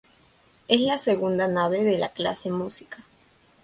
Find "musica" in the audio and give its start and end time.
2.49-3.03